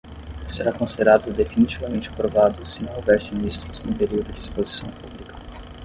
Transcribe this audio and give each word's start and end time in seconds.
Será 0.49 0.73
considerado 0.73 1.31
definitivamente 1.31 2.09
aprovado 2.09 2.65
se 2.65 2.81
não 2.83 2.95
houver 2.95 3.21
sinistros 3.21 3.83
no 3.83 3.93
período 3.93 4.33
de 4.33 4.39
exposição 4.39 4.89
pública. 4.93 5.35